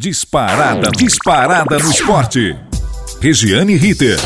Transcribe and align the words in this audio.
Disparada, 0.00 0.92
disparada 0.92 1.76
no 1.76 1.90
esporte. 1.90 2.56
Regiane 3.20 3.74
Ritter. 3.74 4.16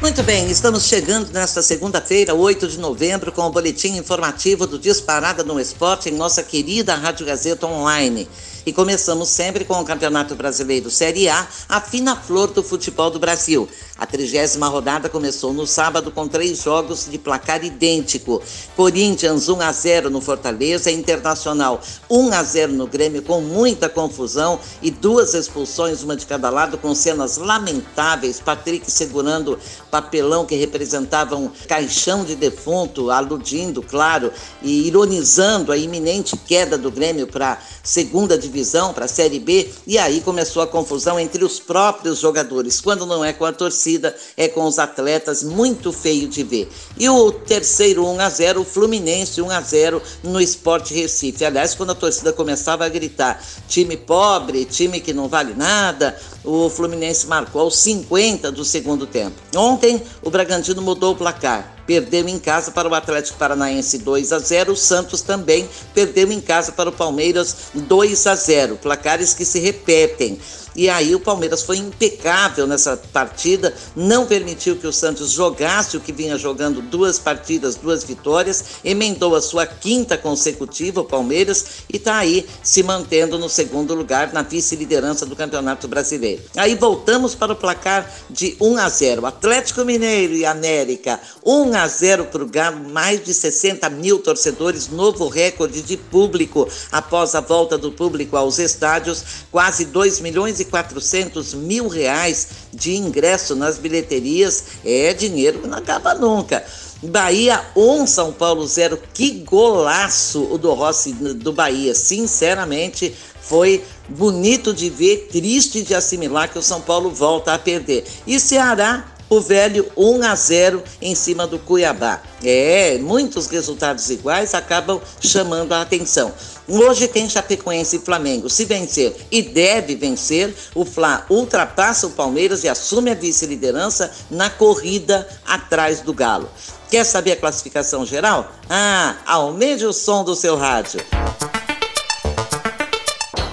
Muito 0.00 0.22
bem, 0.22 0.50
estamos 0.50 0.84
chegando 0.84 1.30
nesta 1.30 1.60
segunda-feira, 1.60 2.34
8 2.34 2.68
de 2.68 2.78
novembro, 2.78 3.32
com 3.32 3.42
o 3.42 3.50
boletim 3.50 3.98
informativo 3.98 4.66
do 4.66 4.78
Disparada 4.78 5.44
no 5.44 5.60
Esporte 5.60 6.08
em 6.08 6.12
nossa 6.12 6.42
querida 6.42 6.94
Rádio 6.94 7.26
Gazeta 7.26 7.66
Online. 7.66 8.26
E 8.64 8.72
começamos 8.72 9.28
sempre 9.28 9.64
com 9.64 9.74
o 9.74 9.84
Campeonato 9.84 10.34
Brasileiro 10.34 10.90
Série 10.90 11.28
A, 11.28 11.46
a 11.68 11.80
fina 11.80 12.16
flor 12.16 12.48
do 12.48 12.62
futebol 12.62 13.10
do 13.10 13.18
Brasil. 13.18 13.68
A 14.02 14.06
trigésima 14.06 14.66
rodada 14.66 15.08
começou 15.08 15.52
no 15.52 15.64
sábado 15.64 16.10
com 16.10 16.26
três 16.26 16.60
jogos 16.60 17.06
de 17.08 17.16
placar 17.18 17.64
idêntico. 17.64 18.42
Corinthians 18.74 19.48
1 19.48 19.60
a 19.60 19.70
0 19.70 20.10
no 20.10 20.20
Fortaleza, 20.20 20.90
Internacional 20.90 21.80
1 22.10 22.32
a 22.32 22.42
0 22.42 22.72
no 22.72 22.88
Grêmio 22.88 23.22
com 23.22 23.40
muita 23.40 23.88
confusão 23.88 24.58
e 24.82 24.90
duas 24.90 25.34
expulsões, 25.34 26.02
uma 26.02 26.16
de 26.16 26.26
cada 26.26 26.50
lado, 26.50 26.76
com 26.78 26.92
cenas 26.96 27.36
lamentáveis. 27.36 28.40
Patrick 28.40 28.90
segurando 28.90 29.56
papelão 29.88 30.44
que 30.44 30.56
representava 30.56 31.36
um 31.36 31.48
caixão 31.68 32.24
de 32.24 32.34
defunto, 32.34 33.08
aludindo, 33.08 33.82
claro, 33.82 34.32
e 34.62 34.88
ironizando 34.88 35.70
a 35.70 35.76
iminente 35.76 36.36
queda 36.36 36.76
do 36.76 36.90
Grêmio 36.90 37.28
para 37.28 37.56
segunda 37.84 38.36
divisão, 38.36 38.92
para 38.92 39.04
a 39.04 39.08
Série 39.08 39.38
B. 39.38 39.70
E 39.86 39.96
aí 39.96 40.20
começou 40.22 40.60
a 40.60 40.66
confusão 40.66 41.20
entre 41.20 41.44
os 41.44 41.60
próprios 41.60 42.18
jogadores, 42.18 42.80
quando 42.80 43.06
não 43.06 43.24
é 43.24 43.32
com 43.32 43.44
a 43.44 43.52
torcida 43.52 43.91
torcida 43.92 44.14
é 44.36 44.48
com 44.48 44.64
os 44.64 44.78
atletas, 44.78 45.42
muito 45.42 45.92
feio 45.92 46.28
de 46.28 46.42
ver. 46.42 46.70
E 46.98 47.08
o 47.08 47.32
terceiro 47.32 48.06
1 48.06 48.20
a 48.20 48.28
0 48.28 48.60
o 48.60 48.64
Fluminense 48.64 49.40
1 49.40 49.50
a 49.50 49.60
0 49.60 50.02
no 50.22 50.40
Esporte 50.40 50.94
Recife. 50.94 51.44
Aliás, 51.44 51.74
quando 51.74 51.90
a 51.90 51.94
torcida 51.94 52.32
começava 52.32 52.84
a 52.84 52.88
gritar, 52.88 53.42
time 53.68 53.96
pobre, 53.96 54.64
time 54.64 55.00
que 55.00 55.12
não 55.12 55.28
vale 55.28 55.54
nada, 55.54 56.16
o 56.44 56.68
Fluminense 56.70 57.26
marcou 57.26 57.62
aos 57.62 57.76
50 57.78 58.50
do 58.50 58.64
segundo 58.64 59.06
tempo. 59.06 59.36
Ontem, 59.56 60.02
o 60.22 60.30
Bragantino 60.30 60.82
mudou 60.82 61.12
o 61.12 61.16
placar. 61.16 61.81
Perdeu 61.86 62.28
em 62.28 62.38
casa 62.38 62.70
para 62.70 62.88
o 62.88 62.94
Atlético 62.94 63.38
Paranaense 63.38 63.98
2 63.98 64.32
a 64.32 64.38
0. 64.38 64.72
O 64.72 64.76
Santos 64.76 65.22
também 65.22 65.68
perdeu 65.94 66.30
em 66.30 66.40
casa 66.40 66.72
para 66.72 66.88
o 66.88 66.92
Palmeiras 66.92 67.56
2 67.74 68.26
a 68.26 68.34
0. 68.34 68.76
Placares 68.76 69.34
que 69.34 69.44
se 69.44 69.58
repetem. 69.58 70.38
E 70.74 70.88
aí 70.88 71.14
o 71.14 71.20
Palmeiras 71.20 71.62
foi 71.62 71.76
impecável 71.76 72.66
nessa 72.66 72.96
partida, 72.96 73.74
não 73.94 74.26
permitiu 74.26 74.76
que 74.76 74.86
o 74.86 74.92
Santos 74.92 75.30
jogasse 75.30 75.96
o 75.96 76.00
que 76.00 76.12
vinha 76.12 76.38
jogando 76.38 76.80
duas 76.80 77.18
partidas, 77.18 77.76
duas 77.76 78.04
vitórias, 78.04 78.64
emendou 78.82 79.34
a 79.36 79.42
sua 79.42 79.66
quinta 79.66 80.16
consecutiva, 80.16 81.00
o 81.00 81.04
Palmeiras, 81.04 81.64
e 81.92 81.96
está 81.96 82.16
aí 82.16 82.46
se 82.62 82.82
mantendo 82.82 83.38
no 83.38 83.48
segundo 83.48 83.94
lugar 83.94 84.32
na 84.32 84.42
vice-liderança 84.42 85.26
do 85.26 85.36
Campeonato 85.36 85.86
Brasileiro. 85.86 86.42
Aí 86.56 86.74
voltamos 86.74 87.34
para 87.34 87.52
o 87.52 87.56
placar 87.56 88.10
de 88.30 88.56
1 88.60 88.76
a 88.78 88.88
0. 88.88 89.26
Atlético 89.26 89.84
Mineiro 89.84 90.34
e 90.34 90.46
América, 90.46 91.20
1 91.44 91.71
a 91.74 91.86
0 91.86 92.26
para 92.26 92.42
o 92.42 92.48
Galo, 92.48 92.88
mais 92.90 93.24
de 93.24 93.32
60 93.32 93.88
mil 93.90 94.18
torcedores, 94.18 94.88
novo 94.88 95.28
recorde 95.28 95.82
de 95.82 95.96
público 95.96 96.68
após 96.90 97.34
a 97.34 97.40
volta 97.40 97.76
do 97.78 97.92
público 97.92 98.36
aos 98.36 98.58
estádios, 98.58 99.24
quase 99.50 99.86
2 99.86 100.20
milhões 100.20 100.60
e 100.60 100.64
400 100.64 101.54
mil 101.54 101.88
reais 101.88 102.48
de 102.72 102.96
ingresso 102.96 103.54
nas 103.54 103.78
bilheterias. 103.78 104.64
É 104.84 105.12
dinheiro 105.12 105.60
que 105.60 105.68
não 105.68 105.78
acaba 105.78 106.14
nunca. 106.14 106.64
Bahia 107.02 107.60
1, 107.74 108.06
São 108.06 108.32
Paulo 108.32 108.64
0. 108.64 108.96
Que 109.12 109.40
golaço 109.40 110.46
o 110.52 110.56
do 110.56 110.72
Rossi 110.72 111.12
do 111.12 111.52
Bahia. 111.52 111.94
Sinceramente, 111.96 113.12
foi 113.40 113.82
bonito 114.08 114.72
de 114.72 114.88
ver, 114.88 115.28
triste 115.30 115.82
de 115.82 115.94
assimilar 115.94 116.48
que 116.48 116.58
o 116.58 116.62
São 116.62 116.80
Paulo 116.80 117.10
volta 117.10 117.52
a 117.52 117.58
perder. 117.58 118.04
E 118.24 118.38
Ceará 118.38 119.11
o 119.32 119.40
velho 119.40 119.90
1 119.96 120.22
a 120.24 120.34
0 120.34 120.82
em 121.00 121.14
cima 121.14 121.46
do 121.46 121.58
Cuiabá. 121.58 122.20
É, 122.44 122.98
muitos 122.98 123.46
resultados 123.46 124.10
iguais 124.10 124.52
acabam 124.52 125.00
chamando 125.20 125.72
a 125.72 125.80
atenção. 125.80 126.34
Hoje 126.68 127.08
tem 127.08 127.30
Chapecoense 127.30 127.96
e 127.96 127.98
Flamengo. 127.98 128.50
Se 128.50 128.66
vencer 128.66 129.16
e 129.30 129.40
deve 129.40 129.96
vencer, 129.96 130.54
o 130.74 130.84
Fla 130.84 131.24
ultrapassa 131.30 132.06
o 132.06 132.10
Palmeiras 132.10 132.62
e 132.62 132.68
assume 132.68 133.10
a 133.10 133.14
vice-liderança 133.14 134.12
na 134.30 134.50
corrida 134.50 135.26
atrás 135.46 136.02
do 136.02 136.12
Galo. 136.12 136.50
Quer 136.90 137.04
saber 137.04 137.32
a 137.32 137.36
classificação 137.36 138.04
geral? 138.04 138.52
Ah, 138.68 139.16
aumente 139.24 139.82
o 139.86 139.94
som 139.94 140.22
do 140.22 140.36
seu 140.36 140.58
rádio. 140.58 141.00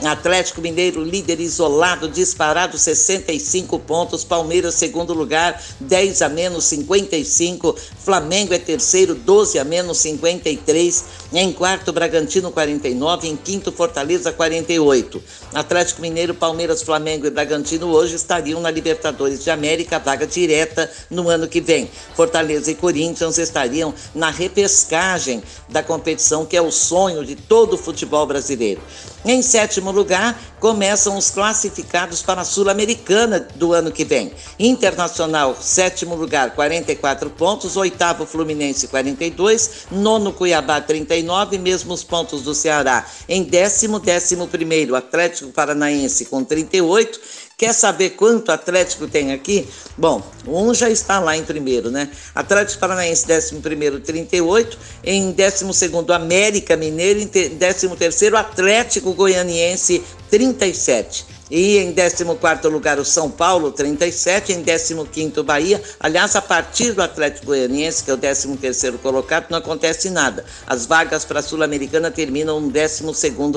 Atlético 0.07 0.61
Mineiro, 0.61 1.03
líder 1.03 1.41
isolado, 1.41 2.07
disparado 2.07 2.77
65 2.77 3.77
pontos. 3.79 4.23
Palmeiras, 4.23 4.75
segundo 4.75 5.13
lugar, 5.13 5.61
10 5.79 6.21
a 6.21 6.29
menos 6.29 6.65
55. 6.65 7.75
Flamengo 7.99 8.53
é 8.53 8.59
terceiro, 8.59 9.13
12 9.13 9.59
a 9.59 9.65
menos 9.65 9.97
53. 9.97 11.03
Em 11.33 11.51
quarto, 11.51 11.91
Bragantino, 11.91 12.51
49. 12.51 13.27
Em 13.27 13.35
quinto, 13.35 13.71
Fortaleza, 13.71 14.31
48. 14.31 15.21
Atlético 15.53 16.01
Mineiro, 16.01 16.33
Palmeiras, 16.33 16.81
Flamengo 16.81 17.27
e 17.27 17.29
Bragantino 17.29 17.87
hoje 17.87 18.15
estariam 18.15 18.61
na 18.61 18.71
Libertadores 18.71 19.43
de 19.43 19.51
América, 19.51 19.99
vaga 19.99 20.25
direta 20.25 20.89
no 21.09 21.29
ano 21.29 21.47
que 21.47 21.59
vem. 21.59 21.89
Fortaleza 22.15 22.71
e 22.71 22.75
Corinthians 22.75 23.37
estariam 23.37 23.93
na 24.15 24.29
repescagem 24.29 25.43
da 25.67 25.83
competição, 25.83 26.45
que 26.45 26.55
é 26.55 26.61
o 26.61 26.71
sonho 26.71 27.25
de 27.25 27.35
todo 27.35 27.73
o 27.73 27.77
futebol 27.77 28.25
brasileiro. 28.25 28.81
Em 29.25 29.41
sétimo 29.41 29.91
lugar, 29.91 30.39
começam 30.59 31.17
os 31.17 31.29
classificados 31.29 32.21
para 32.21 32.41
a 32.41 32.45
Sul-Americana 32.45 33.45
do 33.55 33.73
ano 33.73 33.91
que 33.91 34.05
vem. 34.05 34.31
Internacional, 34.57 35.57
sétimo 35.59 36.15
lugar, 36.15 36.55
44 36.55 37.29
pontos. 37.31 37.75
Oitavo, 37.75 38.25
Fluminense, 38.25 38.87
42. 38.87 39.87
Nono, 39.91 40.31
Cuiabá, 40.31 40.79
39. 40.79 41.57
Mesmos 41.57 42.03
pontos 42.03 42.43
do 42.43 42.53
Ceará. 42.53 43.05
Em 43.27 43.43
décimo, 43.43 43.99
décimo 43.99 44.47
primeiro, 44.47 44.95
Atlético 44.95 45.51
Paranaense, 45.51 46.25
com 46.25 46.43
38. 46.43 47.48
Quer 47.59 47.73
saber 47.73 48.11
quanto 48.11 48.53
Atlético 48.53 49.05
tem 49.05 49.33
aqui? 49.33 49.67
Bom, 49.97 50.25
um 50.47 50.73
já 50.73 50.89
está 50.89 51.19
lá 51.19 51.35
em 51.35 51.43
primeiro, 51.43 51.91
né? 51.91 52.09
Atlético 52.33 52.79
Paranaense, 52.79 53.29
11 53.29 53.55
primeiro, 53.59 53.99
38. 53.99 54.77
Em 55.03 55.33
12 55.33 55.73
segundo, 55.73 56.13
América 56.13 56.77
Mineiro. 56.77 57.19
Em 57.19 57.27
13 57.27 57.89
terceiro, 57.97 58.37
Atlético 58.37 59.13
Goianiense, 59.13 60.01
37. 60.29 61.25
E 61.49 61.77
em 61.77 61.93
14 61.93 62.23
lugar 62.67 62.99
o 62.99 63.05
São 63.05 63.29
Paulo, 63.29 63.71
37. 63.71 64.53
Em 64.53 64.63
15 64.63 65.43
Bahia. 65.43 65.81
Aliás, 65.99 66.35
a 66.35 66.41
partir 66.41 66.91
do 66.91 67.01
Atlético 67.01 67.47
Goianiense, 67.47 68.03
que 68.03 68.11
é 68.11 68.13
o 68.13 68.17
13 68.17 68.91
colocado, 69.01 69.47
não 69.49 69.57
acontece 69.57 70.09
nada. 70.09 70.45
As 70.67 70.85
vagas 70.85 71.25
para 71.25 71.39
a 71.39 71.43
Sul-Americana 71.43 72.11
terminam 72.11 72.61
no 72.61 72.69
12 72.69 73.03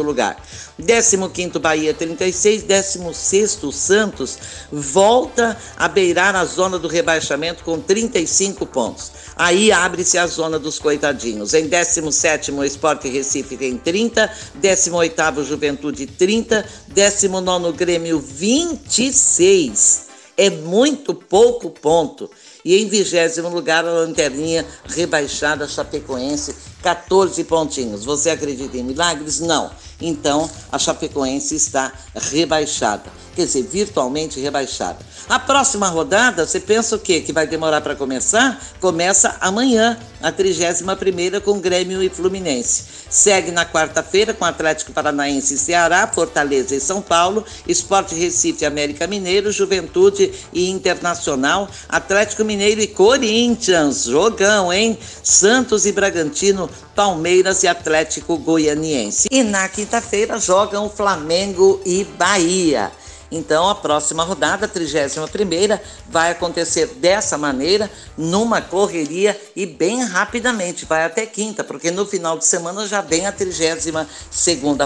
lugar. 0.02 0.36
15 0.78 1.16
Bahia, 1.58 1.92
36. 1.92 2.62
16 2.62 3.58
Santos 3.72 4.38
volta 4.70 5.56
a 5.76 5.88
beirar 5.88 6.34
a 6.34 6.44
zona 6.44 6.78
do 6.78 6.88
rebaixamento 6.88 7.62
com 7.64 7.78
35 7.78 8.64
pontos. 8.66 9.12
Aí 9.36 9.72
abre-se 9.72 10.18
a 10.18 10.26
zona 10.26 10.58
dos 10.58 10.78
coitadinhos. 10.78 11.54
Em 11.54 11.66
17 11.66 12.52
o 12.52 12.64
Esporte 12.64 13.08
Recife 13.08 13.56
tem 13.56 13.76
30, 13.76 14.30
18 14.54 15.44
Juventude 15.44 16.06
30, 16.06 16.64
19 16.88 17.72
Grêmio 17.82 18.20
26. 18.20 20.06
É 20.36 20.48
muito 20.48 21.12
pouco 21.12 21.68
ponto. 21.68 22.30
E 22.64 22.76
em 22.76 22.88
vigésimo 22.88 23.48
lugar, 23.48 23.84
a 23.84 23.90
lanterninha 23.90 24.64
rebaixada 24.84 25.66
Chapecoense, 25.66 26.54
14 26.82 27.44
pontinhos. 27.44 28.04
Você 28.04 28.30
acredita 28.30 28.76
em 28.76 28.82
milagres? 28.82 29.40
Não. 29.40 29.70
Então, 30.00 30.50
a 30.70 30.78
Chapecoense 30.78 31.54
está 31.54 31.92
rebaixada. 32.14 33.04
Quer 33.34 33.46
dizer, 33.46 33.62
virtualmente 33.62 34.40
rebaixada. 34.40 34.98
A 35.28 35.38
próxima 35.38 35.88
rodada, 35.88 36.44
você 36.46 36.60
pensa 36.60 36.96
o 36.96 36.98
quê? 36.98 37.20
Que 37.20 37.32
vai 37.32 37.46
demorar 37.46 37.80
para 37.80 37.94
começar? 37.94 38.60
Começa 38.80 39.36
amanhã, 39.40 39.98
a 40.20 40.30
31 40.30 41.40
com 41.40 41.58
Grêmio 41.58 42.02
e 42.02 42.10
Fluminense. 42.10 42.84
Segue 43.08 43.50
na 43.50 43.64
quarta-feira 43.64 44.34
com 44.34 44.44
Atlético 44.44 44.92
Paranaense 44.92 45.54
e 45.54 45.58
Ceará, 45.58 46.06
Fortaleza 46.06 46.74
e 46.74 46.80
São 46.80 47.00
Paulo, 47.00 47.44
Esporte 47.66 48.14
Recife, 48.14 48.64
América 48.64 49.06
Mineiro, 49.06 49.52
Juventude 49.52 50.32
e 50.52 50.68
Internacional, 50.68 51.68
Atlético 51.88 52.44
Mineiro 52.44 52.80
e 52.80 52.86
Corinthians. 52.86 54.04
Jogão, 54.04 54.72
hein? 54.72 54.98
Santos 55.22 55.86
e 55.86 55.92
Bragantino, 55.92 56.68
Palmeiras 56.94 57.62
e 57.62 57.68
Atlético 57.68 58.36
Goianiense. 58.38 59.28
E 59.30 59.42
na 59.42 59.68
quinta-feira 59.68 60.38
jogam 60.38 60.90
Flamengo 60.90 61.80
e 61.84 62.04
Bahia. 62.04 62.90
Então, 63.32 63.66
a 63.66 63.74
próxima 63.74 64.24
rodada, 64.24 64.66
a 64.66 64.68
31 64.68 65.78
vai 66.10 66.32
acontecer 66.32 66.86
dessa 66.86 67.38
maneira, 67.38 67.90
numa 68.16 68.60
correria 68.60 69.40
e 69.56 69.64
bem 69.64 70.04
rapidamente, 70.04 70.84
vai 70.84 71.04
até 71.04 71.24
quinta, 71.24 71.64
porque 71.64 71.90
no 71.90 72.04
final 72.04 72.36
de 72.36 72.44
semana 72.44 72.86
já 72.86 73.00
vem 73.00 73.26
a 73.26 73.32
32 73.32 74.06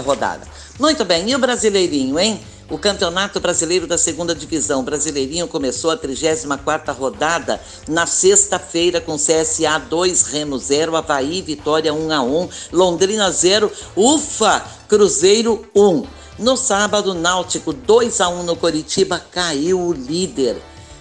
rodada. 0.01 0.47
Muito 0.79 1.03
bem, 1.03 1.29
e 1.29 1.35
o 1.35 1.39
Brasileirinho, 1.39 2.17
hein? 2.17 2.39
O 2.69 2.77
Campeonato 2.77 3.39
Brasileiro 3.39 3.87
da 3.87 3.97
Segunda 3.97 4.35
Divisão 4.35 4.83
Brasileirinho 4.83 5.47
começou 5.47 5.89
a 5.89 5.97
34ª 5.97 6.93
rodada 6.93 7.61
na 7.87 8.05
sexta-feira 8.05 8.99
com 8.99 9.15
CSA 9.15 9.79
2, 9.89 10.23
Remo 10.23 10.57
0, 10.57 10.97
Havaí, 10.97 11.41
Vitória 11.41 11.93
1 11.93 12.11
a 12.11 12.21
1, 12.21 12.49
Londrina 12.73 13.31
0, 13.31 13.71
Ufa, 13.95 14.65
Cruzeiro 14.85 15.65
1. 15.73 16.03
No 16.39 16.57
sábado, 16.57 17.13
Náutico 17.13 17.71
2 17.71 18.19
a 18.19 18.27
1 18.27 18.43
no 18.43 18.57
Coritiba, 18.57 19.17
caiu 19.31 19.79
o 19.79 19.93
líder. 19.93 20.57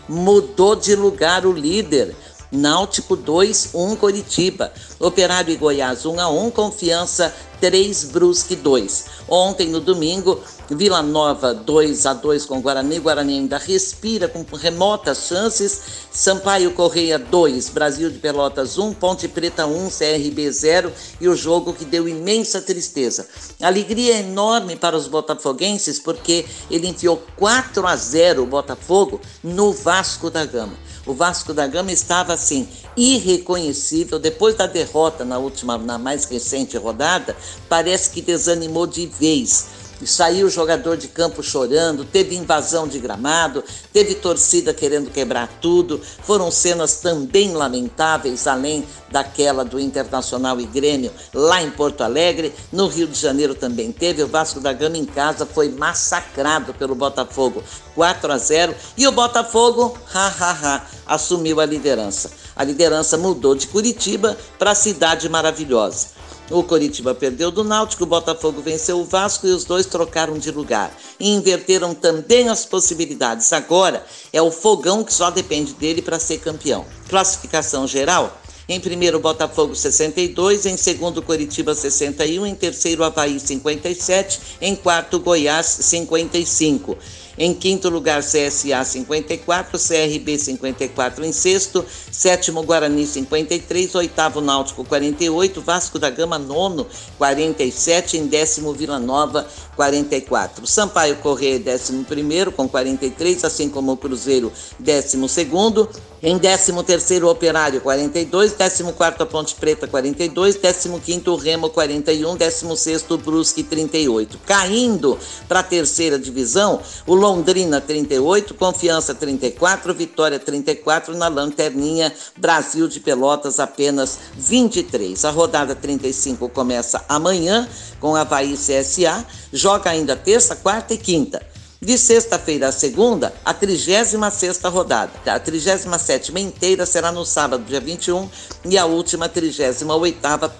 Mudou 0.09 0.77
de 0.77 0.95
lugar 0.95 1.45
o 1.45 1.53
líder. 1.53 2.15
Náutico 2.51 3.17
2, 3.17 3.71
1 3.75 3.97
Coritiba. 3.97 4.73
Operário 4.99 5.53
e 5.53 5.57
Goiás 5.57 6.07
1 6.07 6.21
a 6.21 6.29
1, 6.29 6.51
Confiança 6.51 7.35
3 7.61 8.05
Brusque 8.05 8.55
2. 8.55 9.05
Ontem 9.29 9.69
no 9.69 9.81
domingo, 9.81 10.41
Vila 10.71 11.03
Nova 11.03 11.55
2 11.55 12.07
a 12.07 12.13
2 12.13 12.45
com 12.47 12.61
Guarani. 12.61 12.99
Guarani 12.99 13.35
ainda 13.35 13.59
respira 13.59 14.29
com 14.29 14.45
remotas 14.57 15.27
chances. 15.29 15.81
Sampaio 16.11 16.73
Correia 16.73 17.19
2, 17.19 17.69
Brasil 17.71 18.11
de 18.11 18.19
Pelotas 18.19 18.79
1, 18.79 18.95
Ponte 18.95 19.29
Preta 19.29 19.67
1, 19.67 19.91
CRB 19.91 20.51
0 20.51 20.93
e 21.21 21.29
o 21.29 21.37
jogo 21.37 21.73
que 21.73 21.85
deu 21.85 22.09
imensa 22.09 22.61
tristeza. 22.61 23.29
Alegria 23.61 24.19
enorme 24.19 24.77
para 24.77 24.97
os 24.97 25.09
botafoguenses 25.09 25.99
porque 25.99 26.47
ele 26.71 26.89
enfiou 26.89 27.23
4 27.37 27.87
a 27.87 27.97
0 27.97 28.43
o 28.43 28.47
Botafogo 28.47 29.21
no 29.43 29.73
Vasco 29.73 30.31
da 30.31 30.45
Gama. 30.45 30.86
O 31.07 31.15
Vasco 31.15 31.55
da 31.55 31.69
Gama 31.69 31.93
estava 31.93 32.33
assim 32.33 32.69
irreconhecível 32.97 34.19
depois 34.19 34.57
da 34.57 34.67
derrota 34.67 35.25
na 35.25 35.39
última, 35.39 35.79
na 35.79 35.97
mais 35.97 36.25
recente 36.25 36.77
rodada. 36.77 37.37
Parece 37.69 38.11
que 38.11 38.21
desanimou 38.21 38.89
de 38.89 39.07
vez 39.07 39.76
saiu 40.05 40.51
jogador 40.51 40.97
de 40.97 41.09
campo 41.09 41.43
chorando, 41.43 42.05
teve 42.05 42.37
invasão 42.37 42.87
de 42.87 42.99
gramado, 42.99 43.65
teve 43.93 44.17
torcida 44.17 44.75
querendo 44.75 45.11
quebrar 45.11 45.49
tudo. 45.61 46.01
Foram 46.23 46.51
cenas 46.51 46.97
também 46.97 47.53
lamentáveis, 47.53 48.47
além 48.47 48.85
daquela 49.11 49.65
do 49.65 49.81
Internacional 49.81 50.61
e 50.61 50.67
Grêmio 50.67 51.13
lá 51.33 51.63
em 51.63 51.71
Porto 51.71 52.03
Alegre. 52.03 52.53
No 52.73 52.89
Rio 52.89 53.07
de 53.07 53.19
Janeiro 53.19 53.55
também 53.55 53.93
teve. 53.93 54.23
O 54.23 54.27
Vasco 54.27 54.61
da 54.61 54.73
Gama 54.73 54.99
em 54.99 55.07
casa 55.07 55.47
foi 55.47 55.71
massacrado 55.71 56.75
pelo 56.75 56.95
Botafogo 56.95 57.63
4 57.95 58.33
a 58.33 58.39
0 58.39 58.75
e 58.97 59.07
o 59.07 59.13
Botafogo, 59.13 59.97
ha, 60.13 60.27
ha, 60.27 60.51
ha, 60.63 60.87
assumiu 61.07 61.61
a 61.61 61.67
liderança. 61.67 62.31
A 62.55 62.65
liderança 62.65 63.17
mudou 63.17 63.55
de 63.55 63.67
Curitiba 63.69 64.37
para 64.59 64.73
a 64.73 64.75
cidade 64.75 65.29
maravilhosa. 65.29 66.16
O 66.49 66.63
Coritiba 66.63 67.13
perdeu 67.13 67.51
do 67.51 67.65
Náutico, 67.65 68.05
o 68.05 68.07
Botafogo 68.07 68.63
venceu 68.63 69.01
o 69.01 69.05
Vasco 69.05 69.49
e 69.49 69.51
os 69.51 69.65
dois 69.65 69.85
trocaram 69.85 70.39
de 70.39 70.53
lugar. 70.53 70.97
E 71.19 71.31
inverteram 71.31 71.93
também 71.93 72.49
as 72.49 72.65
possibilidades. 72.65 73.53
Agora 73.53 74.07
é 74.33 74.41
o 74.41 74.53
Fogão 74.53 75.03
que 75.03 75.13
só 75.13 75.29
depende 75.31 75.73
dele 75.75 76.01
para 76.01 76.21
ser 76.21 76.39
campeão. 76.39 76.85
Classificação 77.09 77.85
geral: 77.85 78.41
em 78.69 78.81
primeiro, 78.81 79.21
Botafogo 79.21 79.77
62, 79.77 80.67
em 80.67 80.77
segundo, 80.77 81.23
Coritiba 81.23 81.73
61, 81.73 82.47
em 82.47 82.55
terceiro, 82.55 83.05
Havaí 83.05 83.39
57, 83.39 84.41
em 84.61 84.75
quarto, 84.75 85.21
Goiás 85.21 85.67
55. 85.67 86.97
Em 87.39 87.53
quinto 87.53 87.91
lugar, 87.91 88.23
CSA 88.23 88.83
54, 88.83 89.79
CRB 89.79 90.39
54 90.39 91.25
em 91.25 91.33
sexto, 91.33 91.85
sétimo 92.11 92.63
Guarani 92.63 93.07
53, 93.07 93.95
oitavo 93.95 94.41
Náutico 94.41 94.85
48, 94.85 95.61
Vasco 95.61 95.99
da 95.99 96.09
Gama 96.09 96.39
nono 96.39 96.87
47, 97.19 98.17
em 98.17 98.27
décimo 98.27 98.73
Vila 98.73 98.99
Nova 98.99 99.47
44. 99.77 100.67
Sampaio 100.67 101.17
Correia 101.17 101.59
décimo 101.59 102.05
primeiro 102.05 102.51
com 102.51 102.67
43, 102.67 103.45
assim 103.45 103.69
como 103.69 103.93
o 103.93 103.97
Cruzeiro 103.97 104.51
décimo 104.79 105.29
segundo. 105.29 105.89
Em 106.23 106.39
13º 106.39 107.29
Operário 107.29 107.81
42, 107.83 108.53
14º 108.55 109.27
Ponte 109.27 109.55
Preta 109.55 109.87
42, 109.87 110.57
15º 110.57 111.39
Remo 111.39 111.69
41, 111.69 112.37
16º 112.37 113.19
Brusque 113.19 113.63
38. 113.63 114.39
Caindo 114.47 115.19
para 115.47 115.61
a 115.61 115.63
terceira 115.63 116.19
divisão, 116.19 116.81
o 117.07 117.15
Londrina 117.27 117.81
38, 117.81 118.55
Confiança 118.55 119.13
34, 119.13 119.93
Vitória 119.93 120.39
34, 120.39 121.13
na 121.17 121.27
lanterninha 121.27 122.15
Brasil 122.37 122.87
de 122.87 123.01
Pelotas 123.01 123.59
apenas 123.59 124.17
23. 124.37 125.25
A 125.25 125.31
rodada 125.31 125.75
35 125.75 126.49
começa 126.49 127.05
amanhã 127.09 127.69
com 127.99 128.15
Havaí 128.15 128.55
CSA, 128.55 129.27
joga 129.53 129.91
ainda 129.91 130.15
terça, 130.15 130.55
quarta 130.55 130.95
e 130.95 130.99
quinta. 130.99 131.45
De 131.83 131.99
sexta-feira 131.99 132.69
a 132.69 132.73
segunda, 132.73 133.35
a 133.45 133.53
36 133.53 134.63
rodada. 134.63 135.11
A 135.27 135.41
37 135.41 136.33
inteira 136.39 136.87
será 136.87 137.11
no 137.11 137.25
sábado, 137.25 137.65
dia 137.65 137.81
21, 137.81 138.29
e 138.67 138.79
a 138.79 138.87
última, 138.87 139.29
38 139.29 140.17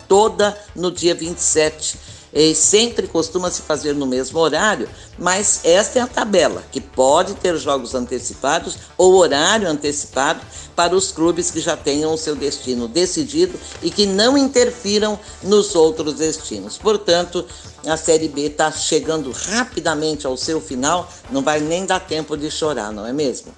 toda 0.09 0.59
no 0.75 0.91
dia 0.91 1.15
27 1.15 2.16
e 2.33 2.55
sempre 2.55 3.07
costuma 3.07 3.51
se 3.51 3.63
fazer 3.63 3.95
no 3.95 4.07
mesmo 4.07 4.39
horário, 4.39 4.89
mas 5.19 5.61
esta 5.65 5.99
é 5.99 6.03
a 6.03 6.07
tabela, 6.07 6.63
que 6.71 6.81
pode 6.81 7.35
ter 7.35 7.57
jogos 7.57 7.95
antecipados 7.95 8.77
ou 8.97 9.15
horário 9.15 9.69
antecipado 9.69 10.41
para 10.75 10.95
os 10.95 11.11
clubes 11.11 11.51
que 11.51 11.61
já 11.61 11.77
tenham 11.77 12.13
o 12.13 12.19
seu 12.19 12.37
destino 12.37 12.87
decidido 12.87 13.59
e 13.83 13.91
que 13.91 14.07
não 14.07 14.37
interfiram 14.37 15.19
nos 15.43 15.75
outros 15.75 16.15
destinos. 16.15 16.77
Portanto, 16.77 17.47
a 17.87 17.97
Série 17.97 18.29
B 18.29 18.43
está 18.43 18.71
chegando 18.71 19.31
rapidamente 19.31 20.27
ao 20.27 20.37
seu 20.37 20.61
final, 20.61 21.11
não 21.31 21.43
vai 21.43 21.61
nem 21.61 21.87
dar 21.87 22.01
tempo 22.01 22.37
de 22.37 22.51
chorar, 22.51 22.93
não 22.93 23.07
é 23.07 23.13
mesmo? 23.13 23.53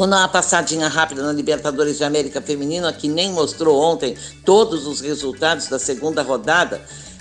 Vou 0.00 0.08
dar 0.08 0.16
uma 0.16 0.28
passadinha 0.28 0.88
rápida 0.88 1.22
na 1.22 1.30
Libertadores 1.30 1.98
de 1.98 2.04
América 2.04 2.40
Feminina, 2.40 2.90
que 2.90 3.06
nem 3.06 3.30
mostrou 3.32 3.78
ontem 3.78 4.16
todos 4.46 4.86
os 4.86 5.02
resultados 5.02 5.66
da 5.66 5.78
segunda 5.78 6.22
rodada 6.22 6.80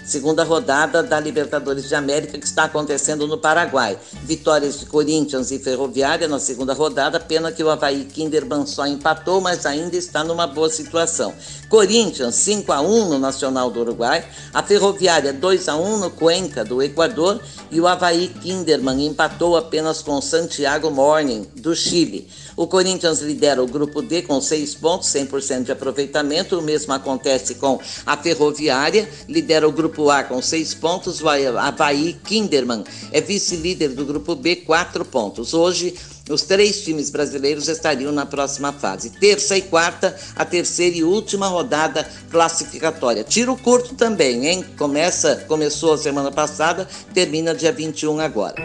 segunda 0.10 0.44
rodada 0.44 1.04
da 1.04 1.20
Libertadores 1.20 1.88
de 1.88 1.94
América 1.94 2.40
que 2.40 2.46
está 2.46 2.64
acontecendo 2.64 3.28
no 3.28 3.38
Paraguai. 3.38 3.96
Vitórias 4.24 4.80
de 4.80 4.88
Corinthians 4.88 5.52
e 5.52 5.60
Ferroviária 5.60 6.28
na 6.28 6.40
segunda 6.40 6.74
rodada, 6.74 7.20
pena 7.20 7.52
que 7.52 7.64
o 7.64 7.70
Havaí 7.70 8.06
Kinderman 8.06 8.66
só 8.66 8.88
empatou, 8.88 9.40
mas 9.40 9.68
ainda 9.68 9.96
está 9.96 10.24
numa 10.24 10.48
boa 10.48 10.70
situação. 10.70 11.32
Corinthians 11.70 12.34
5 12.36 12.72
a 12.72 12.82
1 12.82 13.10
no 13.10 13.20
Nacional 13.20 13.70
do 13.70 13.82
Uruguai, 13.82 14.26
a 14.52 14.64
Ferroviária 14.64 15.32
2 15.32 15.70
a 15.70 15.76
1 15.76 15.98
no 15.98 16.10
Cuenca 16.10 16.66
do 16.66 16.82
Equador 16.82 17.40
e 17.70 17.80
o 17.80 17.88
Havaí 17.88 18.30
Kinderman 18.30 19.06
empatou 19.06 19.56
apenas 19.56 20.02
com 20.02 20.20
Santiago 20.20 20.90
Morning 20.90 21.46
do 21.56 21.76
Chile. 21.76 22.28
O 22.60 22.68
Corinthians 22.68 23.22
lidera 23.22 23.64
o 23.64 23.68
grupo 23.68 24.02
D 24.02 24.22
com 24.22 24.42
6 24.42 24.76
pontos, 24.76 25.08
100% 25.08 25.64
de 25.64 25.72
aproveitamento. 25.72 26.60
O 26.60 26.62
mesmo 26.62 26.92
acontece 26.92 27.56
com 27.56 27.80
a 28.06 28.18
Ferroviária, 28.18 29.08
lidera 29.30 29.66
o 29.66 29.72
grupo 29.72 29.99
A 30.08 30.24
com 30.24 30.40
seis 30.40 30.76
pontos, 30.76 31.20
vai 31.20 31.48
Havaí 31.48 32.14
Kinderman 32.14 32.84
é 33.12 33.20
vice-líder 33.20 33.90
do 33.90 34.06
grupo 34.06 34.36
B, 34.36 34.58
quatro 34.58 35.04
pontos. 35.04 35.56
Hoje, 35.56 35.96
os 36.30 36.44
três 36.44 36.84
times 36.84 37.10
brasileiros 37.10 37.68
estariam 37.68 38.12
na 38.12 38.26
próxima 38.26 38.72
fase. 38.72 39.10
Terça 39.10 39.58
e 39.58 39.64
quarta, 39.64 40.16
a 40.36 40.46
terceira 40.46 40.98
e 40.98 41.04
última 41.04 41.48
rodada 41.48 42.08
classificatória. 42.30 43.24
Tiro 43.24 43.58
curto 43.58 43.96
também, 43.96 44.46
hein? 44.46 44.66
Começa, 44.78 45.44
começou 45.48 45.94
a 45.94 45.98
semana 45.98 46.32
passada, 46.32 46.88
termina 47.14 47.56
dia 47.56 47.72
21 47.72 48.20
agora. 48.20 48.56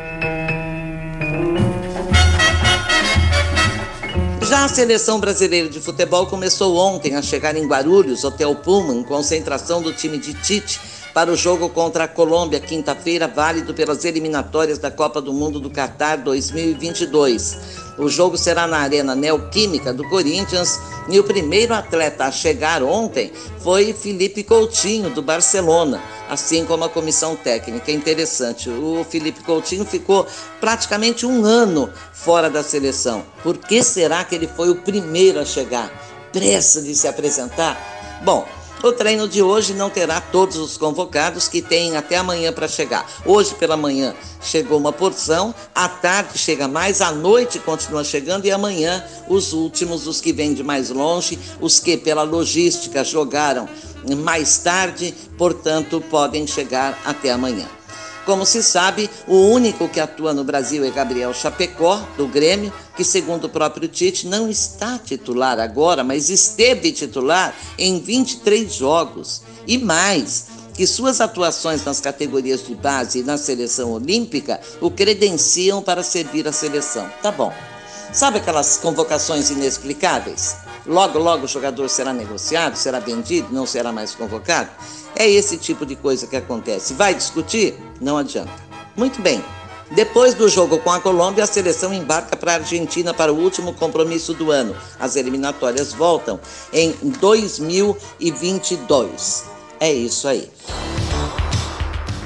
Já 4.47 4.67
a 4.67 4.69
seleção 4.69 5.19
brasileira 5.19 5.71
de 5.71 5.81
futebol 5.81 6.27
começou 6.27 6.77
ontem 6.77 7.17
a 7.17 7.23
chegar 7.23 7.57
em 7.57 7.67
Guarulhos, 7.67 8.25
Hotel 8.25 8.55
Pullman, 8.55 9.03
concentração 9.03 9.81
do 9.81 9.91
time 9.91 10.19
de 10.19 10.35
Tite 10.35 10.79
para 11.15 11.31
o 11.31 11.37
jogo 11.37 11.69
contra 11.69 12.05
a 12.05 12.09
Colômbia, 12.09 12.59
quinta-feira, 12.59 13.29
válido 13.29 13.73
pelas 13.73 14.05
eliminatórias 14.05 14.79
da 14.79 14.91
Copa 14.91 15.23
do 15.23 15.33
Mundo 15.33 15.61
do 15.61 15.71
Catar 15.71 16.17
2022. 16.17 17.85
O 17.97 18.09
jogo 18.09 18.37
será 18.37 18.67
na 18.67 18.79
Arena 18.79 19.15
Neoquímica 19.15 19.95
do 19.95 20.09
Corinthians 20.09 20.81
e 21.09 21.21
o 21.21 21.23
primeiro 21.23 21.73
atleta 21.73 22.25
a 22.25 22.33
chegar 22.33 22.83
ontem 22.83 23.33
foi 23.61 23.93
Felipe 23.93 24.43
Coutinho, 24.43 25.09
do 25.11 25.23
Barcelona, 25.23 26.03
assim 26.29 26.65
como 26.65 26.83
a 26.83 26.89
comissão 26.89 27.37
técnica. 27.37 27.93
Interessante, 27.93 28.69
o 28.69 29.07
Felipe 29.09 29.45
Coutinho 29.45 29.85
ficou 29.85 30.27
praticamente 30.61 31.25
um 31.25 31.45
ano 31.45 31.89
fora 32.13 32.51
da 32.51 32.65
seleção. 32.65 33.25
Por 33.45 33.57
que 33.59 33.85
será 33.85 34.25
que 34.25 34.35
ele 34.35 34.49
foi 34.49 34.69
o 34.69 34.77
primeiro 34.77 35.39
a 35.39 35.45
chegar? 35.45 35.93
Pressa 36.33 36.83
de 36.83 36.93
se 36.97 37.07
apresentar? 37.07 37.79
Bom, 38.25 38.45
O 38.85 38.93
treino 38.93 39.27
de 39.27 39.43
hoje 39.43 39.73
não 39.73 39.89
terá 39.89 40.21
todos 40.21 40.59
os 40.59 40.77
convocados 40.77 41.49
que 41.49 41.63
têm 41.63 41.97
até 41.97 42.19
amanhã 42.19 42.53
para 42.53 42.69
chegar. 42.69 43.11
Hoje 43.25 43.55
pela 43.55 43.79
manhã 43.79 44.15
chegou 44.43 44.77
uma 44.77 44.93
porção, 44.93 45.55
à 45.75 45.89
tarde 45.89 46.37
chega 46.37 46.69
mais, 46.69 47.01
à 47.01 47.11
noite 47.11 47.59
continua 47.59 48.05
chegando 48.05 48.45
e 48.45 48.51
amanhã 48.51 49.03
os 49.27 49.55
últimos, 49.55 50.07
os 50.07 50.21
que 50.21 50.35
vêm 50.35 50.53
de 50.53 50.63
mais 50.63 50.91
longe, 50.91 51.39
os 51.63 51.81
que 51.81 51.97
pela 51.97 52.25
logística 52.25 53.03
jogaram 53.03 53.67
mais 54.19 54.59
tarde, 54.59 55.15
portanto 55.39 55.99
podem 56.11 56.47
chegar 56.47 57.01
até 57.07 57.31
amanhã. 57.31 57.67
Como 58.25 58.47
se 58.47 58.63
sabe, 58.63 59.11
o 59.27 59.37
único 59.37 59.89
que 59.89 60.01
atua 60.01 60.33
no 60.33 60.45
Brasil 60.45 60.85
é 60.85 60.91
Gabriel 60.91 61.35
Chapecó, 61.35 62.03
do 62.17 62.27
Grêmio, 62.27 62.73
que, 62.97 63.05
segundo 63.05 63.45
o 63.45 63.51
próprio 63.51 63.87
Tite, 63.87 64.27
não 64.27 64.49
está 64.49 64.99
titular 64.99 65.61
agora, 65.61 66.03
mas 66.03 66.31
esteve 66.31 66.91
titular 66.93 67.55
em 67.79 68.01
23 68.01 68.73
jogos. 68.73 69.43
E 69.67 69.77
mais, 69.77 70.47
que 70.75 70.87
suas 70.87 71.21
atuações 71.21 71.85
nas 71.85 72.01
categorias 72.01 72.67
de 72.67 72.75
base 72.75 73.21
e 73.21 73.23
na 73.23 73.37
seleção 73.37 73.93
olímpica 73.93 74.61
o 74.81 74.91
credenciam 74.91 75.83
para 75.83 76.03
servir 76.03 76.49
a 76.49 76.53
seleção. 76.53 77.09
Tá 77.23 77.31
bom. 77.31 77.53
Sabe 78.13 78.39
aquelas 78.39 78.77
convocações 78.79 79.51
inexplicáveis? 79.51 80.57
Logo, 80.87 81.19
logo 81.19 81.45
o 81.45 81.49
jogador 81.49 81.89
será 81.89 82.13
negociado, 82.13 82.77
será 82.77 82.99
vendido, 82.99 83.49
não 83.51 83.65
será 83.67 83.91
mais 83.91 84.15
convocado? 84.15 84.69
É 85.17 85.27
esse 85.29 85.57
tipo 85.57 85.87
de 85.87 85.97
coisa 85.97 86.27
que 86.27 86.37
acontece. 86.37 86.93
Vai 86.95 87.15
discutir? 87.15 87.75
Não 88.01 88.19
adianta. 88.19 88.53
Muito 88.97 89.23
bem. 89.23 89.43
Depois 89.91 90.35
do 90.35 90.49
jogo 90.49 90.79
com 90.79 90.91
a 90.91 91.01
Colômbia, 91.01 91.45
a 91.45 91.47
seleção 91.47 91.93
embarca 91.93 92.35
para 92.37 92.53
a 92.53 92.55
Argentina 92.57 93.13
para 93.15 93.33
o 93.33 93.39
último 93.39 93.73
compromisso 93.75 94.35
do 94.35 94.51
ano. 94.51 94.75
As 94.99 95.15
eliminatórias 95.17 95.93
voltam 95.93 96.41
em 96.73 96.93
2022. 97.21 99.45
É 99.79 99.93
isso 99.93 100.27
aí. 100.27 100.51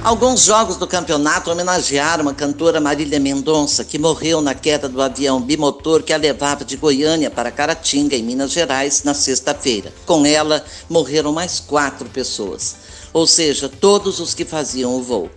Alguns 0.02 0.45
jogos 0.45 0.76
do 0.76 0.87
campeonato 0.87 1.50
homenagearam 1.50 2.28
a 2.28 2.35
cantora 2.35 2.81
Marília 2.81 3.19
Mendonça, 3.19 3.85
que 3.85 3.99
morreu 3.99 4.40
na 4.40 4.55
queda 4.55 4.88
do 4.88 5.02
avião 5.02 5.40
bimotor 5.40 6.05
que 6.05 6.12
a 6.12 6.17
levava 6.17 6.64
de 6.64 6.76
Goiânia 6.76 7.28
para 7.31 7.50
Caratinga, 7.50 8.14
em 8.14 8.23
Minas 8.23 8.52
Gerais, 8.52 9.02
na 9.02 9.12
sexta-feira. 9.12 9.93
Com 10.07 10.25
ela, 10.25 10.64
morreram 10.88 11.33
mais 11.33 11.59
quatro 11.59 12.09
pessoas, 12.09 12.76
ou 13.12 13.26
seja, 13.26 13.69
todos 13.69 14.21
os 14.21 14.35
que 14.35 14.45
faziam 14.45 14.95
o 14.95 15.02
voo. 15.02 15.28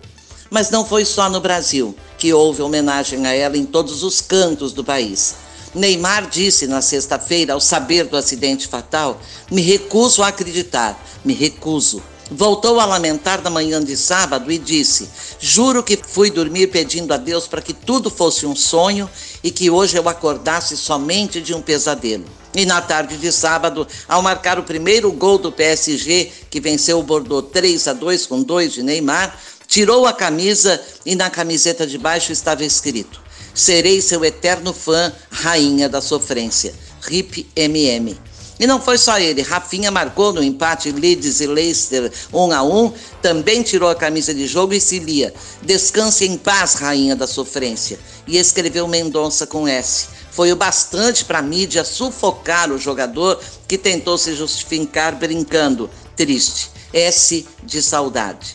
Mas 0.48 0.70
não 0.70 0.86
foi 0.86 1.04
só 1.04 1.28
no 1.28 1.40
Brasil 1.40 1.94
que 2.16 2.32
houve 2.32 2.62
homenagem 2.62 3.26
a 3.26 3.34
ela 3.34 3.56
em 3.56 3.66
todos 3.66 4.04
os 4.04 4.20
cantos 4.20 4.72
do 4.72 4.84
país. 4.84 5.34
Neymar 5.74 6.28
disse 6.30 6.68
na 6.68 6.80
sexta-feira, 6.80 7.54
ao 7.54 7.60
saber 7.60 8.04
do 8.04 8.16
acidente 8.16 8.68
fatal: 8.68 9.20
Me 9.50 9.60
recuso 9.60 10.22
a 10.22 10.28
acreditar, 10.28 11.02
me 11.24 11.34
recuso 11.34 12.00
voltou 12.30 12.80
a 12.80 12.84
lamentar 12.84 13.42
na 13.42 13.50
manhã 13.50 13.82
de 13.82 13.96
sábado 13.96 14.50
e 14.50 14.58
disse: 14.58 15.08
Juro 15.38 15.82
que 15.82 15.96
fui 15.96 16.30
dormir 16.30 16.68
pedindo 16.68 17.12
a 17.12 17.16
Deus 17.16 17.46
para 17.46 17.62
que 17.62 17.72
tudo 17.72 18.10
fosse 18.10 18.46
um 18.46 18.54
sonho 18.54 19.08
e 19.42 19.50
que 19.50 19.70
hoje 19.70 19.96
eu 19.96 20.08
acordasse 20.08 20.76
somente 20.76 21.40
de 21.40 21.54
um 21.54 21.60
pesadelo. 21.60 22.24
E 22.54 22.66
na 22.66 22.82
tarde 22.82 23.16
de 23.16 23.32
sábado, 23.32 23.86
ao 24.06 24.20
marcar 24.20 24.58
o 24.58 24.62
primeiro 24.62 25.10
gol 25.10 25.38
do 25.38 25.50
PSG, 25.50 26.30
que 26.50 26.60
venceu 26.60 26.98
o 26.98 27.02
Bordeaux 27.02 27.48
3 27.50 27.88
a 27.88 27.92
2 27.94 28.26
com 28.26 28.42
dois 28.42 28.72
de 28.72 28.82
Neymar, 28.82 29.38
tirou 29.66 30.06
a 30.06 30.12
camisa 30.12 30.80
e 31.06 31.14
na 31.14 31.30
camiseta 31.30 31.86
de 31.86 31.96
baixo 31.96 32.30
estava 32.30 32.64
escrito: 32.64 33.22
Serei 33.54 34.02
seu 34.02 34.24
eterno 34.24 34.72
fã, 34.72 35.12
rainha 35.30 35.88
da 35.88 36.00
sofrência. 36.00 36.74
RIP 37.02 37.46
MM. 37.56 38.16
E 38.62 38.66
não 38.66 38.80
foi 38.80 38.96
só 38.96 39.18
ele, 39.18 39.42
Rafinha 39.42 39.90
marcou 39.90 40.32
no 40.32 40.40
empate 40.40 40.92
Leeds 40.92 41.40
e 41.40 41.48
Leicester 41.48 42.12
1 42.32 42.52
a 42.52 42.62
1, 42.62 42.92
também 43.20 43.60
tirou 43.60 43.90
a 43.90 43.94
camisa 43.96 44.32
de 44.32 44.46
jogo 44.46 44.72
e 44.72 44.80
se 44.80 45.00
lia: 45.00 45.34
Descanse 45.62 46.24
em 46.24 46.38
paz, 46.38 46.74
rainha 46.74 47.16
da 47.16 47.26
sofrência. 47.26 47.98
E 48.24 48.38
escreveu 48.38 48.86
Mendonça 48.86 49.48
com 49.48 49.66
S. 49.66 50.06
Foi 50.30 50.52
o 50.52 50.56
bastante 50.56 51.24
para 51.24 51.40
a 51.40 51.42
mídia 51.42 51.82
sufocar 51.82 52.70
o 52.70 52.78
jogador 52.78 53.40
que 53.66 53.76
tentou 53.76 54.16
se 54.16 54.32
justificar 54.32 55.16
brincando. 55.16 55.90
Triste. 56.14 56.70
S 56.92 57.44
de 57.64 57.82
saudade. 57.82 58.54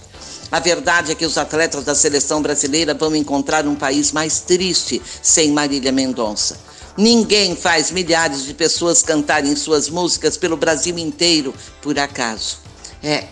A 0.49 0.61
verdade 0.61 1.11
é 1.11 1.15
que 1.15 1.25
os 1.25 1.37
atletas 1.37 1.83
da 1.83 1.93
seleção 1.93 2.41
brasileira 2.41 2.93
vão 2.93 3.13
encontrar 3.13 3.67
um 3.67 3.75
país 3.75 4.13
mais 4.13 4.39
triste 4.39 5.01
sem 5.21 5.51
Marília 5.51 5.91
Mendonça. 5.91 6.66
Ninguém 6.97 7.55
faz 7.55 7.91
milhares 7.91 8.43
de 8.43 8.53
pessoas 8.53 9.03
cantarem 9.03 9.55
suas 9.55 9.87
músicas 9.87 10.35
pelo 10.35 10.57
Brasil 10.57 10.97
inteiro 10.97 11.53
por 11.81 11.97
acaso. 11.99 12.57
É 13.03 13.27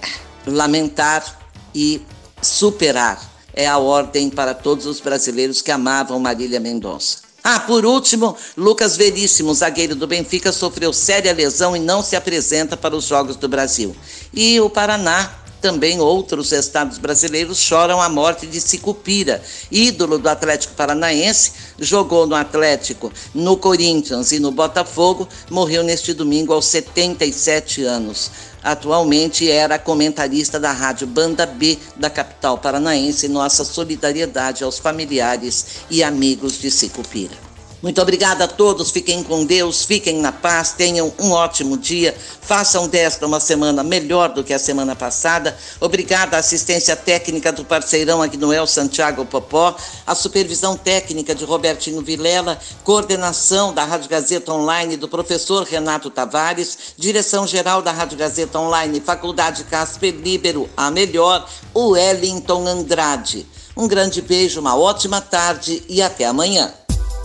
lamentar 0.45 1.49
e 1.73 2.01
superar 2.41 3.35
é 3.55 3.65
a 3.65 3.77
ordem 3.77 4.29
para 4.29 4.53
todos 4.53 4.85
os 4.85 4.99
brasileiros 4.99 5.61
que 5.61 5.71
amavam 5.71 6.19
Marília 6.19 6.59
Mendonça. 6.59 7.19
Ah, 7.41 7.59
por 7.59 7.85
último, 7.85 8.35
Lucas 8.57 8.97
Veríssimo, 8.97 9.53
zagueiro 9.53 9.95
do 9.95 10.07
Benfica, 10.07 10.51
sofreu 10.51 10.91
séria 10.91 11.31
lesão 11.31 11.75
e 11.75 11.79
não 11.79 12.03
se 12.03 12.15
apresenta 12.15 12.75
para 12.75 12.95
os 12.95 13.05
Jogos 13.05 13.35
do 13.35 13.47
Brasil. 13.47 13.95
E 14.33 14.59
o 14.59 14.69
Paraná 14.69 15.31
também 15.61 15.99
outros 15.99 16.51
estados 16.51 16.97
brasileiros 16.97 17.57
choram 17.57 18.01
a 18.01 18.09
morte 18.09 18.45
de 18.45 18.59
Sicupira, 18.61 19.41
ídolo 19.71 20.17
do 20.17 20.29
Atlético 20.29 20.73
Paranaense, 20.73 21.51
jogou 21.79 22.27
no 22.27 22.35
Atlético, 22.35 23.11
no 23.33 23.57
Corinthians 23.57 24.31
e 24.31 24.39
no 24.39 24.51
Botafogo, 24.51 25.27
morreu 25.49 25.83
neste 25.83 26.13
domingo 26.13 26.53
aos 26.53 26.65
77 26.65 27.83
anos. 27.83 28.31
Atualmente 28.65 29.47
era 29.49 29.77
comentarista 29.77 30.59
da 30.59 30.71
rádio 30.71 31.05
Banda 31.05 31.45
B 31.45 31.77
da 31.95 32.09
capital 32.09 32.57
paranaense. 32.57 33.27
Nossa 33.27 33.63
solidariedade 33.63 34.63
aos 34.63 34.79
familiares 34.79 35.85
e 35.87 36.03
amigos 36.03 36.59
de 36.59 36.71
Sicupira. 36.71 37.44
Muito 37.85 38.01
obrigada 38.01 38.45
a 38.45 38.47
todos, 38.47 38.89
fiquem 38.89 39.21
com 39.21 39.45
Deus, 39.45 39.85
fiquem 39.85 40.17
na 40.17 40.31
paz, 40.31 40.71
tenham 40.71 41.13
um 41.19 41.31
ótimo 41.31 41.77
dia, 41.77 42.17
façam 42.41 42.87
desta 42.87 43.27
uma 43.27 43.39
semana 43.39 43.83
melhor 43.83 44.29
do 44.29 44.43
que 44.43 44.55
a 44.55 44.57
semana 44.57 44.95
passada. 44.95 45.55
Obrigada 45.79 46.35
à 46.35 46.39
assistência 46.39 46.95
técnica 46.95 47.51
do 47.51 47.63
parceirão 47.63 48.23
Agnoel 48.23 48.65
Santiago 48.65 49.23
Popó, 49.23 49.75
a 50.03 50.15
supervisão 50.15 50.75
técnica 50.75 51.35
de 51.35 51.45
Robertino 51.45 52.01
Vilela, 52.01 52.59
coordenação 52.83 53.71
da 53.71 53.83
Rádio 53.83 54.09
Gazeta 54.09 54.51
Online 54.51 54.97
do 54.97 55.07
professor 55.07 55.61
Renato 55.61 56.09
Tavares, 56.09 56.95
direção 56.97 57.45
geral 57.45 57.83
da 57.83 57.91
Rádio 57.91 58.17
Gazeta 58.17 58.59
Online, 58.59 58.99
Faculdade 58.99 59.63
Casper 59.63 60.11
Libero, 60.11 60.67
a 60.75 60.89
melhor, 60.89 61.47
o 61.71 61.89
Wellington 61.89 62.65
Andrade. 62.65 63.45
Um 63.77 63.87
grande 63.87 64.23
beijo, 64.23 64.59
uma 64.59 64.75
ótima 64.75 65.21
tarde 65.21 65.83
e 65.87 66.01
até 66.01 66.25
amanhã. 66.25 66.73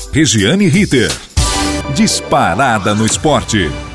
Regiane 0.09 0.69
Ritter. 0.69 1.11
Disparada 1.95 2.95
no 2.95 3.05
esporte. 3.05 3.90